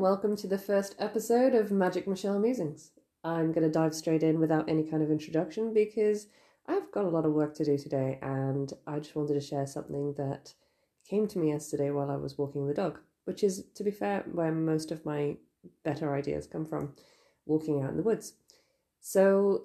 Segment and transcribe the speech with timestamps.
[0.00, 2.92] welcome to the first episode of Magic Michelle Musings.
[3.22, 6.28] I'm going to dive straight in without any kind of introduction because
[6.66, 9.66] I've got a lot of work to do today and I just wanted to share
[9.66, 10.54] something that
[11.06, 14.24] came to me yesterday while I was walking the dog, which is, to be fair,
[14.32, 15.36] where most of my
[15.84, 16.94] better ideas come from
[17.44, 18.32] walking out in the woods.
[19.02, 19.64] So,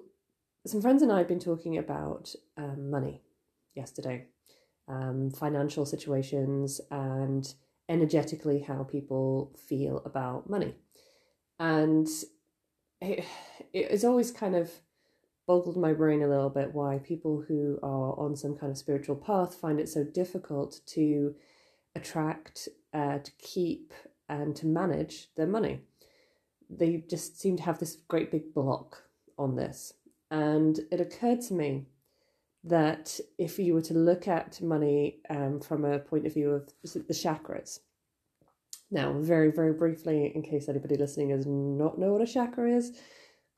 [0.66, 3.22] some friends and I have been talking about um, money
[3.74, 4.26] yesterday,
[4.86, 7.54] um, financial situations, and
[7.88, 10.74] energetically how people feel about money.
[11.58, 12.08] And
[13.00, 13.24] it,
[13.72, 14.70] it has always kind of
[15.46, 19.16] boggled my brain a little bit why people who are on some kind of spiritual
[19.16, 21.34] path find it so difficult to
[21.94, 23.92] attract, uh, to keep,
[24.28, 25.80] and to manage their money.
[26.68, 29.04] They just seem to have this great big block
[29.38, 29.92] on this.
[30.30, 31.86] And it occurred to me
[32.66, 36.72] that if you were to look at money um, from a point of view of
[36.82, 37.80] the chakras,
[38.90, 42.92] now, very, very briefly, in case anybody listening does not know what a chakra is,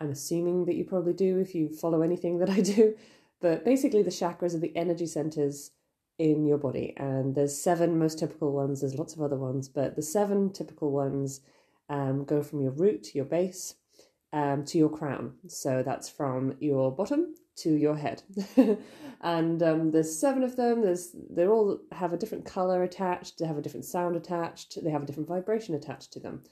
[0.00, 2.95] I'm assuming that you probably do if you follow anything that I do.
[3.41, 5.72] But basically, the chakras are the energy centers
[6.19, 8.81] in your body, and there's seven most typical ones.
[8.81, 11.41] There's lots of other ones, but the seven typical ones
[11.89, 13.75] um, go from your root, your base,
[14.33, 15.34] um, to your crown.
[15.47, 18.23] So that's from your bottom to your head.
[19.20, 20.83] and um, there's seven of them.
[20.83, 23.39] There's they all have a different color attached.
[23.39, 24.83] They have a different sound attached.
[24.83, 26.42] They have a different vibration attached to them.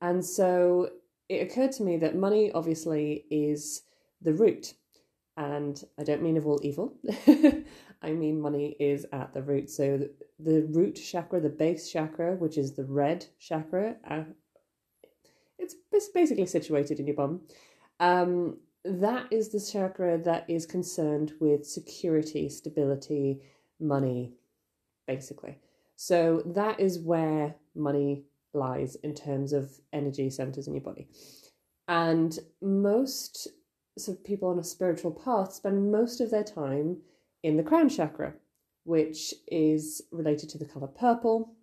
[0.00, 0.90] And so
[1.28, 3.82] it occurred to me that money obviously is
[4.20, 4.74] the root.
[5.36, 6.96] And I don't mean of all evil.
[8.02, 9.70] I mean money is at the root.
[9.70, 14.24] So the, the, root chakra, the base chakra, which is the red chakra, uh,
[15.94, 17.40] it's basically situated in your bum.
[18.00, 23.42] Um, that is the chakra that is concerned with security, stability,
[23.80, 24.34] money,
[25.06, 25.58] basically.
[25.96, 31.08] So that is where money lies in terms of energy centers in your body.
[31.88, 33.48] And most
[33.96, 36.98] so people on a spiritual path spend most of their time
[37.42, 38.34] in the crown chakra,
[38.84, 41.54] which is related to the color purple.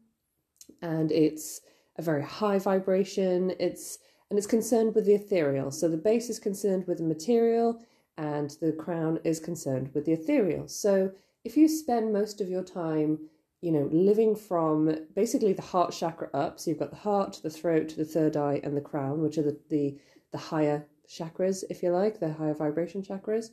[0.82, 1.62] And it's
[1.98, 3.53] a very high vibration.
[3.59, 4.00] It's
[4.31, 5.72] and it's concerned with the ethereal.
[5.72, 7.81] So the base is concerned with the material
[8.18, 10.69] and the crown is concerned with the ethereal.
[10.69, 11.12] So
[11.44, 13.20] if you spend most of your time,
[13.59, 17.50] you know, living from basically the heart chakra up, so you've got the heart, the
[17.50, 19.97] throat, the third eye, and the crown, which are the the,
[20.31, 23.50] the higher chakras, if you like, the higher vibration chakras.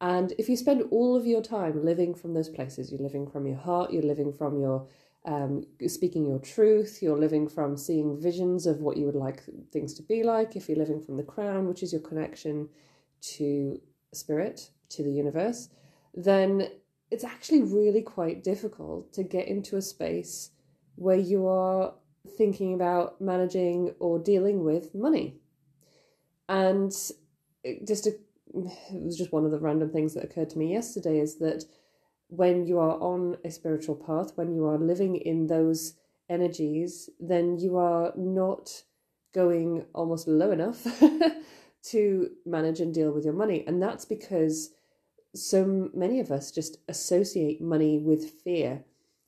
[0.00, 3.44] And if you spend all of your time living from those places, you're living from
[3.44, 4.86] your heart, you're living from your
[5.24, 9.94] um, speaking your truth, you're living from seeing visions of what you would like things
[9.94, 10.56] to be like.
[10.56, 12.68] If you're living from the crown, which is your connection
[13.36, 13.80] to
[14.12, 15.68] spirit, to the universe,
[16.14, 16.68] then
[17.10, 20.50] it's actually really quite difficult to get into a space
[20.96, 21.94] where you are
[22.36, 25.36] thinking about managing or dealing with money.
[26.48, 26.90] And
[27.86, 31.18] just a, it was just one of the random things that occurred to me yesterday
[31.18, 31.64] is that
[32.34, 35.96] when you are on a spiritual path, when you are living in those
[36.30, 38.84] energies, then you are not
[39.34, 40.86] going almost low enough
[41.82, 43.64] to manage and deal with your money.
[43.66, 44.70] And that's because
[45.34, 48.82] so many of us just associate money with fear,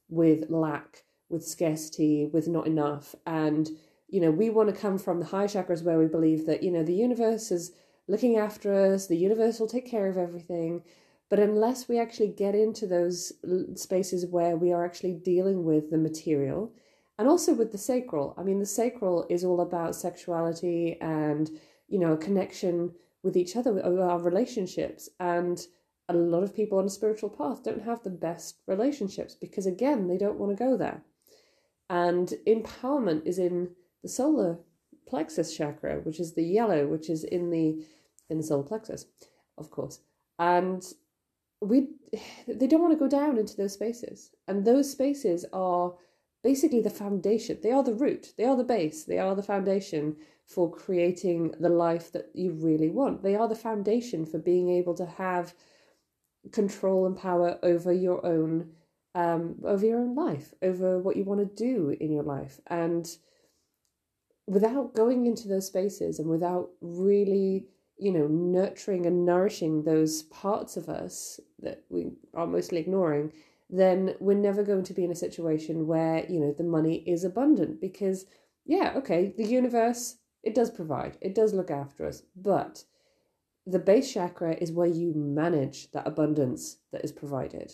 [0.09, 3.15] with lack, with scarcity, with not enough.
[3.27, 3.69] And,
[4.09, 6.71] you know, we want to come from the high chakras where we believe that, you
[6.71, 7.73] know, the universe is
[8.09, 10.83] looking after us, the universe will take care of everything
[11.35, 13.33] but unless we actually get into those
[13.75, 16.73] spaces where we are actually dealing with the material
[17.19, 21.51] and also with the sacral, I mean, the sacral is all about sexuality and,
[21.89, 22.93] you know, a connection
[23.25, 25.09] with each other, our relationships.
[25.19, 25.61] And
[26.09, 30.07] a lot of people on a spiritual path don't have the best relationships because, again,
[30.07, 31.03] they don't want to go there.
[31.91, 33.71] And empowerment is in
[34.05, 34.61] the solar
[35.09, 37.85] plexus chakra, which is the yellow, which is in the
[38.31, 39.07] in the solar plexus,
[39.59, 39.99] of course.
[40.39, 40.85] And
[41.65, 41.89] we
[42.47, 44.31] they don't want to go down into those spaces.
[44.47, 45.95] And those spaces are
[46.43, 47.59] basically the foundation.
[47.63, 48.35] They are the root.
[48.37, 49.05] They are the base.
[49.05, 50.17] They are the foundation
[50.47, 53.23] for creating the life that you really want.
[53.23, 55.55] They are the foundation for being able to have
[56.53, 58.71] control and power over your own
[59.15, 62.61] um, over your own life over what you want to do in your life.
[62.67, 63.09] And
[64.47, 67.67] without going into those spaces and without really
[67.99, 73.33] you know, nurturing and nourishing those parts of us that we are mostly ignoring,
[73.71, 77.25] then we're never going to be in a situation where, you know, the money is
[77.25, 78.27] abundant because,
[78.65, 82.85] yeah, okay, the universe, it does provide, it does look after us, but
[83.67, 87.73] the base chakra is where you manage that abundance that is provided.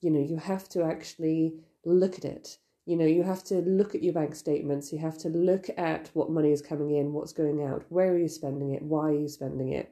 [0.00, 1.54] You know, you have to actually
[1.84, 2.58] look at it.
[2.86, 6.10] You know, you have to look at your bank statements, you have to look at
[6.12, 9.18] what money is coming in, what's going out, where are you spending it, why are
[9.18, 9.90] you spending it.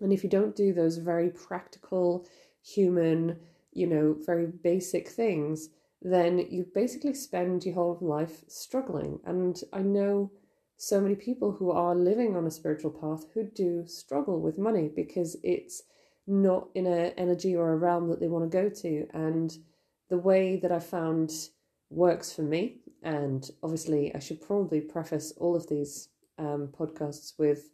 [0.00, 2.26] And if you don't do those very practical,
[2.62, 3.38] human,
[3.72, 5.70] you know, very basic things,
[6.02, 9.20] then you basically spend your whole life struggling.
[9.24, 10.32] And I know
[10.76, 14.90] so many people who are living on a spiritual path who do struggle with money
[14.94, 15.82] because it's
[16.26, 19.06] not in an energy or a realm that they want to go to.
[19.14, 19.56] And
[20.10, 21.30] the way that I found
[21.92, 26.08] works for me, and obviously I should probably preface all of these
[26.38, 27.70] um, podcasts with,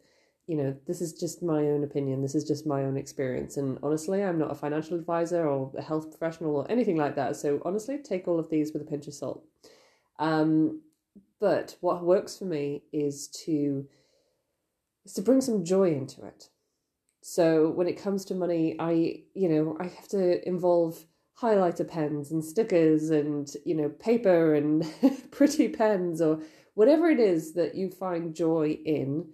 [0.47, 3.57] you know, this is just my own opinion, this is just my own experience.
[3.57, 7.35] And honestly, I'm not a financial advisor or a health professional or anything like that.
[7.35, 9.43] So honestly, take all of these with a pinch of salt.
[10.17, 10.81] Um,
[11.39, 13.87] but what works for me is to
[15.05, 16.49] is to bring some joy into it.
[17.21, 21.05] So when it comes to money, I you know I have to involve
[21.41, 24.85] highlighter pens and stickers and you know paper and
[25.31, 26.41] pretty pens or
[26.73, 29.25] whatever it is that you find joy in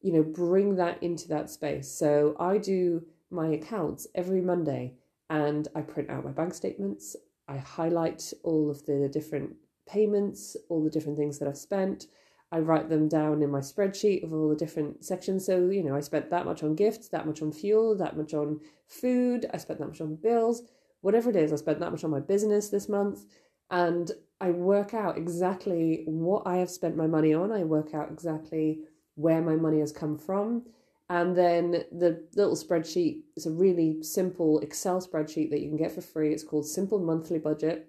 [0.00, 1.90] you know bring that into that space.
[1.90, 4.94] So i do my accounts every monday
[5.30, 7.16] and i print out my bank statements.
[7.48, 9.56] I highlight all of the different
[9.86, 12.06] payments all the different things that i've spent.
[12.50, 15.44] I write them down in my spreadsheet of all the different sections.
[15.44, 18.32] So you know i spent that much on gifts that much on fuel that much
[18.32, 19.44] on food.
[19.52, 20.62] I spent that much on bills
[21.02, 23.26] whatever it is, I spent that much on my business this month.
[23.70, 24.10] And
[24.40, 27.52] I work out exactly what I have spent my money on.
[27.52, 28.80] I work out exactly
[29.14, 30.64] where my money has come from.
[31.08, 35.92] And then the little spreadsheet is a really simple Excel spreadsheet that you can get
[35.92, 36.32] for free.
[36.32, 37.88] It's called Simple Monthly Budget.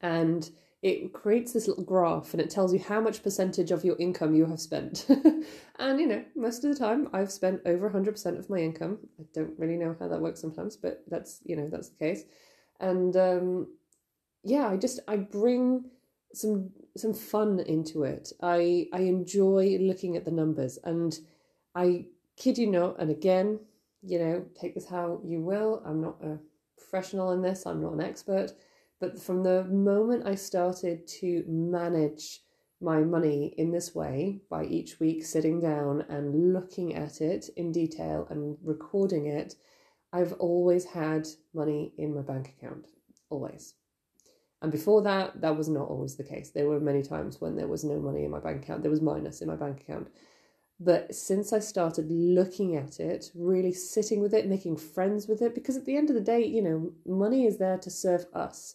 [0.00, 0.50] And
[0.82, 4.34] it creates this little graph and it tells you how much percentage of your income
[4.34, 5.06] you have spent.
[5.78, 8.98] and you know, most of the time I've spent over 100% of my income.
[9.18, 12.22] I don't really know how that works sometimes, but that's, you know, that's the case.
[12.80, 13.66] And um
[14.42, 15.84] yeah, I just I bring
[16.32, 18.32] some some fun into it.
[18.42, 21.18] I I enjoy looking at the numbers and
[21.74, 22.06] I
[22.38, 23.60] kid you not and again,
[24.02, 25.82] you know, take this how you will.
[25.84, 26.38] I'm not a
[26.78, 27.66] professional in this.
[27.66, 28.52] I'm not an expert
[29.00, 32.40] but from the moment I started to manage
[32.80, 37.72] my money in this way, by each week sitting down and looking at it in
[37.72, 39.54] detail and recording it,
[40.12, 42.86] I've always had money in my bank account.
[43.28, 43.74] Always.
[44.62, 46.50] And before that, that was not always the case.
[46.50, 49.00] There were many times when there was no money in my bank account, there was
[49.00, 50.08] minus in my bank account.
[50.78, 55.54] But since I started looking at it, really sitting with it, making friends with it,
[55.54, 58.74] because at the end of the day, you know, money is there to serve us.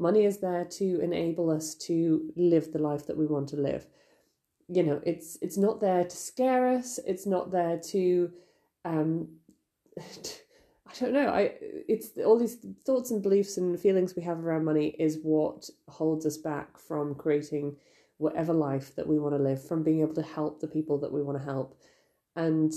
[0.00, 3.86] Money is there to enable us to live the life that we want to live.
[4.68, 6.98] You know, it's it's not there to scare us.
[7.06, 8.30] It's not there to,
[8.84, 9.28] um,
[9.98, 11.28] I don't know.
[11.28, 12.56] I it's all these
[12.86, 17.14] thoughts and beliefs and feelings we have around money is what holds us back from
[17.14, 17.76] creating
[18.16, 21.12] whatever life that we want to live, from being able to help the people that
[21.12, 21.78] we want to help,
[22.36, 22.72] and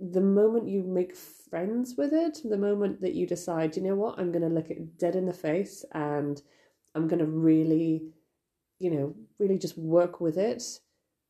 [0.00, 4.18] the moment you make friends with it, the moment that you decide, you know what,
[4.18, 6.40] I'm going to look it dead in the face and
[6.94, 8.08] I'm going to really,
[8.78, 10.62] you know, really just work with it,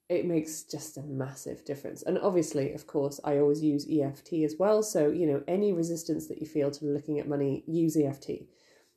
[0.08, 2.02] it makes just a massive difference.
[2.02, 4.82] And obviously, of course, I always use EFT as well.
[4.82, 8.30] So, you know, any resistance that you feel to looking at money, use EFT.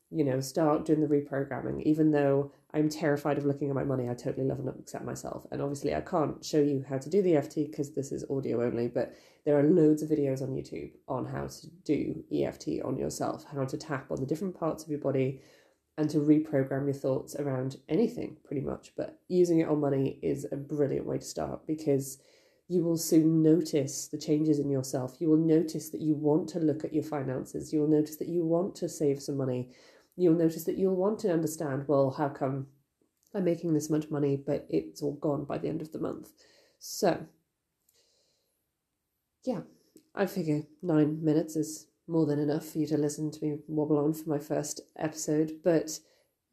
[0.09, 4.09] You know, start doing the reprogramming, even though I'm terrified of looking at my money.
[4.09, 5.45] I totally love and accept myself.
[5.51, 8.63] And obviously, I can't show you how to do the EFT because this is audio
[8.63, 9.13] only, but
[9.47, 13.63] there are loads of videos on YouTube on how to do EFT on yourself, how
[13.63, 15.41] to tap on the different parts of your body
[15.97, 18.91] and to reprogram your thoughts around anything pretty much.
[18.97, 22.19] But using it on money is a brilliant way to start because
[22.67, 25.15] you will soon notice the changes in yourself.
[25.19, 27.71] You will notice that you want to look at your finances.
[27.71, 29.69] You will notice that you want to save some money
[30.17, 32.67] you'll notice that you'll want to understand well, how come
[33.33, 36.31] I'm making this much money, but it's all gone by the end of the month.
[36.79, 37.25] So,
[39.45, 39.61] yeah,
[40.15, 43.97] I figure nine minutes is more than enough for you to listen to me wobble
[43.97, 45.59] on for my first episode.
[45.63, 45.99] But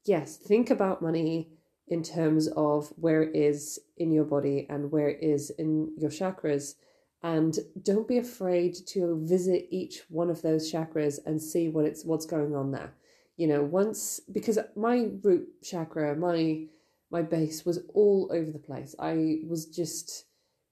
[0.04, 1.50] yes, think about money
[1.86, 6.10] in terms of where it is in your body and where it is in your
[6.10, 6.74] chakras.
[7.22, 12.04] And don't be afraid to visit each one of those chakras and see what it's
[12.04, 12.94] what's going on there
[13.36, 16.64] you know once because my root chakra my
[17.10, 20.26] my base was all over the place i was just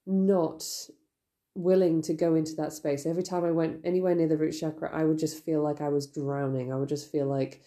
[0.07, 0.65] not
[1.55, 4.91] willing to go into that space every time i went anywhere near the root chakra
[4.93, 7.63] i would just feel like i was drowning i would just feel like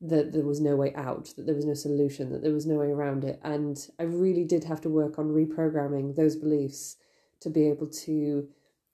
[0.00, 2.76] that there was no way out that there was no solution that there was no
[2.76, 6.96] way around it and i really did have to work on reprogramming those beliefs
[7.40, 8.46] to be able to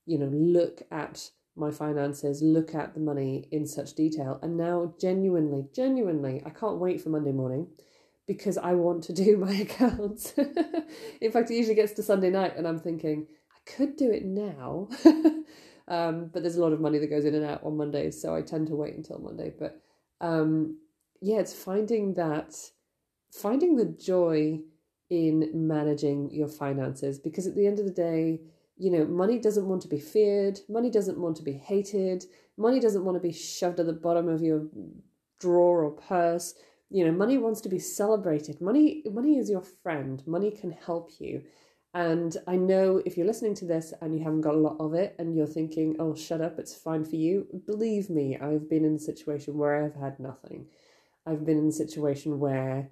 [0.06, 1.30] you know look at
[1.60, 4.38] my finances, look at the money in such detail.
[4.42, 7.68] And now, genuinely, genuinely, I can't wait for Monday morning
[8.26, 10.34] because I want to do my accounts.
[11.20, 13.26] in fact, it usually gets to Sunday night and I'm thinking,
[13.66, 14.88] I could do it now.
[15.88, 18.34] um, but there's a lot of money that goes in and out on Mondays, so
[18.34, 19.52] I tend to wait until Monday.
[19.58, 19.80] But
[20.20, 20.78] um,
[21.20, 22.54] yeah, it's finding that,
[23.32, 24.60] finding the joy
[25.10, 28.40] in managing your finances because at the end of the day,
[28.78, 32.24] you know, money doesn't want to be feared, money doesn't want to be hated,
[32.56, 34.66] money doesn't want to be shoved at the bottom of your
[35.38, 36.54] drawer or purse.
[36.88, 38.60] You know, money wants to be celebrated.
[38.60, 40.22] Money money is your friend.
[40.26, 41.42] Money can help you.
[41.92, 44.94] And I know if you're listening to this and you haven't got a lot of
[44.94, 47.46] it and you're thinking, oh, shut up, it's fine for you.
[47.66, 50.66] Believe me, I've been in a situation where I've had nothing.
[51.26, 52.90] I've been in a situation where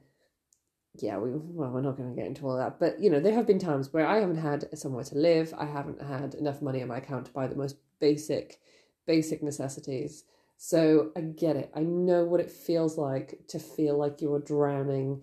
[1.02, 3.35] yeah, we well, we're not going to get into all that, but you know, there
[3.35, 5.55] have been times where I haven't had somewhere to live.
[5.57, 8.59] I haven't had enough money in my account to buy the most basic,
[9.07, 10.25] basic necessities.
[10.57, 11.71] So I get it.
[11.75, 15.23] I know what it feels like to feel like you're drowning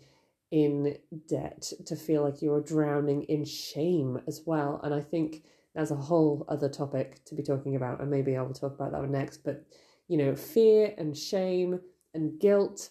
[0.51, 0.97] in
[1.27, 4.79] debt, to feel like you're drowning in shame as well.
[4.83, 8.41] And I think that's a whole other topic to be talking about, and maybe I
[8.41, 9.43] will talk about that one next.
[9.43, 9.65] But
[10.07, 11.79] you know, fear and shame
[12.13, 12.89] and guilt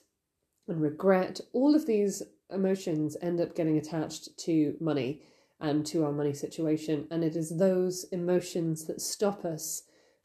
[0.69, 5.23] and regret, all of these emotions end up getting attached to money
[5.61, 7.07] and to our money situation.
[7.11, 9.83] And it is those emotions that stop us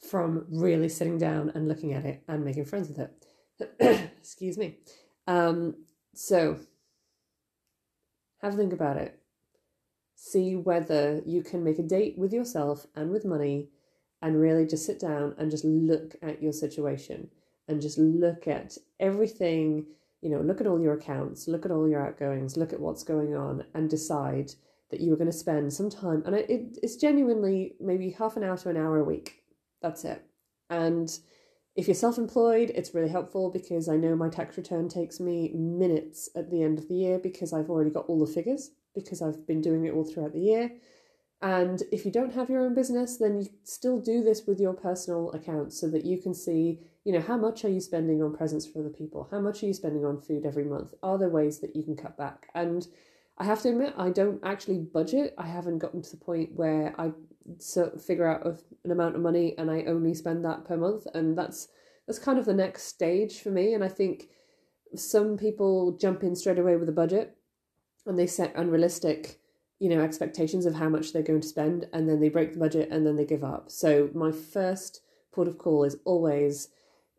[0.09, 4.11] from really sitting down and looking at it and making friends with it.
[4.19, 4.77] Excuse me.
[5.27, 5.75] Um,
[6.15, 6.57] so,
[8.41, 9.19] have a think about it.
[10.15, 13.69] See whether you can make a date with yourself and with money
[14.21, 17.29] and really just sit down and just look at your situation
[17.67, 19.85] and just look at everything
[20.21, 23.03] you know, look at all your accounts, look at all your outgoings, look at what's
[23.03, 24.51] going on, and decide
[24.91, 26.23] that you are going to spend some time.
[26.25, 29.43] And it, it's genuinely maybe half an hour to an hour a week.
[29.81, 30.23] That's it.
[30.69, 31.09] And
[31.75, 35.51] if you're self employed, it's really helpful because I know my tax return takes me
[35.53, 39.21] minutes at the end of the year because I've already got all the figures because
[39.21, 40.71] I've been doing it all throughout the year.
[41.41, 44.73] And if you don't have your own business, then you still do this with your
[44.73, 48.35] personal accounts so that you can see, you know, how much are you spending on
[48.35, 49.29] presents for other people?
[49.31, 50.95] How much are you spending on food every month?
[51.01, 52.47] Are there ways that you can cut back?
[52.53, 52.85] And
[53.39, 55.33] I have to admit, I don't actually budget.
[55.37, 57.11] I haven't gotten to the point where I
[57.57, 58.45] so figure out
[58.83, 61.07] an amount of money and I only spend that per month.
[61.13, 61.69] And that's
[62.05, 63.73] that's kind of the next stage for me.
[63.73, 64.29] And I think
[64.95, 67.37] some people jump in straight away with a budget
[68.05, 69.39] and they set unrealistic
[69.79, 72.59] you know expectations of how much they're going to spend and then they break the
[72.59, 76.69] budget and then they give up so my first port of call is always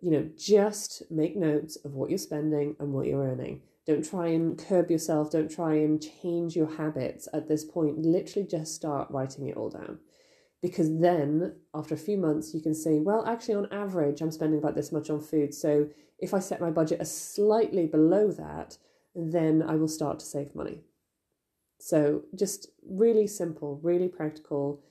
[0.00, 4.28] you know just make notes of what you're spending and what you're earning don't try
[4.28, 7.99] and curb yourself don't try and change your habits at this point.
[7.99, 9.99] Literally just start writing it all down.
[10.62, 14.59] Because then after a few months you can say well actually on average i'm spending
[14.59, 18.76] about this much on food so if i set my budget a slightly below that
[19.14, 20.82] then i will start to save money.
[21.80, 24.82] So just really simple, really practical,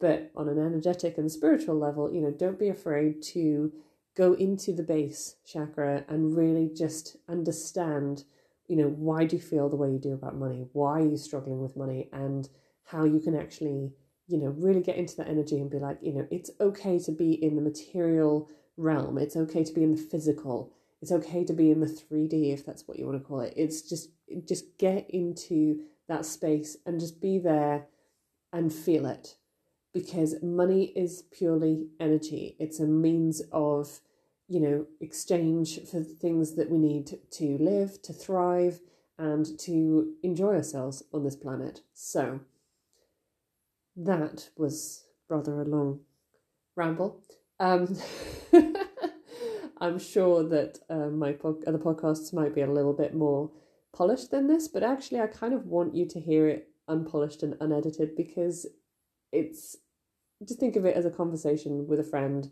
[0.00, 3.72] but on an energetic and spiritual level, you know, don't be afraid to
[4.16, 8.24] go into the base chakra and really just understand,
[8.66, 10.66] you know, why do you feel the way you do about money?
[10.72, 12.08] Why are you struggling with money?
[12.12, 12.48] And
[12.84, 13.92] how you can actually,
[14.26, 17.12] you know, really get into that energy and be like, you know, it's okay to
[17.12, 19.18] be in the material realm.
[19.18, 20.72] It's okay to be in the physical.
[21.02, 23.52] It's okay to be in the 3D if that's what you want to call it.
[23.56, 24.10] It's just
[24.46, 27.86] just get into that space and just be there
[28.52, 29.36] and feel it
[29.92, 34.00] because money is purely energy it's a means of
[34.48, 38.80] you know exchange for things that we need to live to thrive
[39.18, 41.80] and to enjoy ourselves on this planet.
[41.92, 42.40] So
[43.96, 46.00] that was rather a long
[46.76, 47.20] ramble.
[47.60, 47.96] Um
[49.80, 53.50] i'm sure that uh, my po- other podcasts might be a little bit more
[53.94, 57.56] polished than this, but actually, I kind of want you to hear it unpolished and
[57.60, 58.66] unedited because
[59.32, 59.76] it's
[60.46, 62.50] just think of it as a conversation with a friend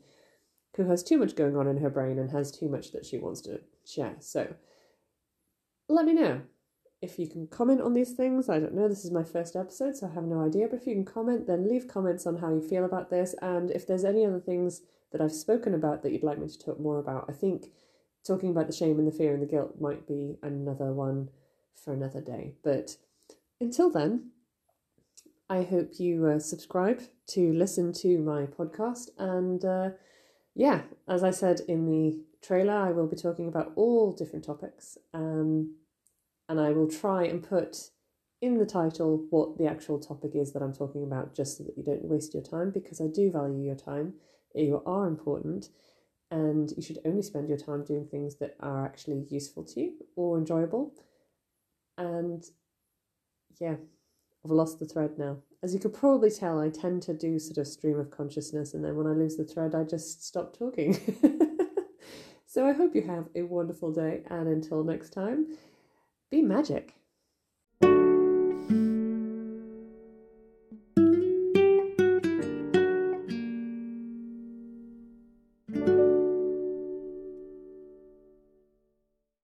[0.77, 3.19] who has too much going on in her brain and has too much that she
[3.19, 4.17] wants to share.
[4.21, 4.55] So
[5.89, 6.43] let me know
[7.03, 8.49] if you can comment on these things.
[8.49, 10.87] I don't know, this is my first episode, so I have no idea, but if
[10.87, 13.35] you can comment, then leave comments on how you feel about this.
[13.43, 16.59] And if there's any other things that I've spoken about that you'd like me to
[16.59, 17.67] talk more about, I think
[18.25, 21.29] talking about the shame and the fear and the guilt might be another one
[21.75, 22.55] for another day.
[22.63, 22.97] But
[23.61, 24.31] until then,
[25.51, 29.11] I hope you uh, subscribe to listen to my podcast.
[29.19, 29.91] And uh,
[30.55, 34.99] yeah, as I said in the trailer, I will be talking about all different topics.
[35.15, 35.77] Um,
[36.49, 37.91] and I will try and put
[38.41, 41.79] in the title what the actual topic is that I'm talking about, just so that
[41.79, 44.15] you don't waste your time, because I do value your time.
[44.55, 45.69] You are important
[46.31, 49.93] and you should only spend your time doing things that are actually useful to you
[50.17, 50.95] or enjoyable.
[51.99, 52.43] And
[53.61, 53.77] yeah,
[54.45, 55.39] I've lost the thread now.
[55.63, 58.85] As you could probably tell, I tend to do sort of stream of consciousness, and
[58.85, 60.99] then when I lose the thread, I just stop talking.
[62.47, 65.47] so I hope you have a wonderful day, and until next time,
[66.31, 66.95] be magic.